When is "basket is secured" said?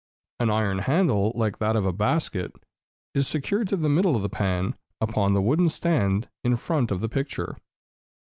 1.93-3.67